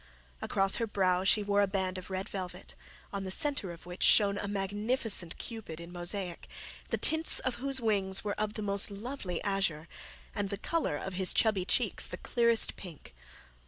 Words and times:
Across 0.41 0.77
her 0.77 0.87
brow 0.87 1.23
she 1.23 1.43
wore 1.43 1.61
a 1.61 1.67
band 1.67 1.95
of 1.99 2.09
red 2.09 2.27
velvet, 2.27 2.73
on 3.13 3.23
the 3.23 3.29
centre 3.29 3.71
of 3.71 3.85
which 3.85 4.01
shone 4.01 4.39
a 4.39 4.47
magnificent 4.47 5.37
Cupid 5.37 5.79
in 5.79 5.91
mosaic, 5.91 6.49
the 6.89 6.97
tints 6.97 7.37
of 7.41 7.57
whose 7.61 7.79
wings 7.79 8.23
were 8.23 8.33
of 8.33 8.55
the 8.55 8.63
most 8.63 8.89
lovely 8.89 9.39
azure, 9.43 9.87
and 10.33 10.49
the 10.49 10.57
colour 10.57 10.97
of 10.97 11.13
his 11.13 11.33
chubby 11.35 11.65
cheeks 11.65 12.07
the 12.07 12.17
clearest 12.17 12.75
pink. 12.75 13.13